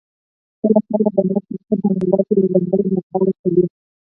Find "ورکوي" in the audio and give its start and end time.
3.21-3.65